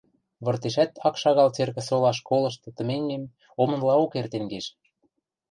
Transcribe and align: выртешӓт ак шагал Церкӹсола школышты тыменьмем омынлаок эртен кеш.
выртешӓт 0.45 0.91
ак 1.07 1.15
шагал 1.21 1.49
Церкӹсола 1.55 2.11
школышты 2.19 2.69
тыменьмем 2.77 3.23
омынлаок 3.61 4.11
эртен 4.19 4.45
кеш. 4.51 4.65